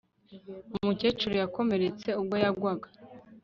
[0.79, 2.87] Umukecuru yakomeretse ubwo yagwaga